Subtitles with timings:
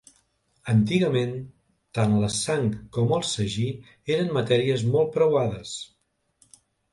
[0.71, 1.33] Antigament,
[1.97, 2.65] tant la sang
[2.97, 3.67] com el sagí
[4.15, 5.77] eren matèries molt preuades.